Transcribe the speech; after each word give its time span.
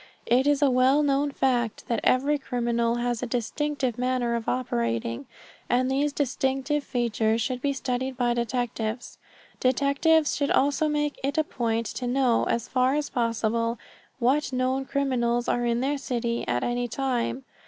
It 0.25 0.47
is 0.47 0.63
a 0.63 0.69
well 0.71 1.03
known 1.03 1.29
fact 1.29 1.85
that 1.87 1.99
every 2.03 2.39
criminal 2.39 2.95
has 2.95 3.21
a 3.21 3.27
distinctive 3.27 3.99
manner 3.99 4.33
of 4.33 4.49
operating, 4.49 5.27
and 5.69 5.91
these 5.91 6.11
distinctive 6.11 6.83
features 6.83 7.39
should 7.39 7.61
be 7.61 7.71
studied 7.71 8.17
by 8.17 8.33
detectives. 8.33 9.19
Detectives 9.59 10.35
should 10.35 10.49
also 10.49 10.87
make 10.87 11.19
it 11.23 11.37
a 11.37 11.43
point 11.43 11.85
to 11.85 12.07
know, 12.07 12.45
as 12.45 12.67
far 12.67 12.95
as 12.95 13.11
possible, 13.11 13.77
what 14.17 14.51
known 14.51 14.85
criminals 14.85 15.47
are 15.47 15.67
in 15.67 15.81
their 15.81 15.99
city 15.99 16.47
at 16.47 16.63
any 16.63 16.87
time. 16.87 17.43